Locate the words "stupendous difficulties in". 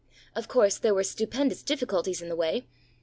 1.03-2.29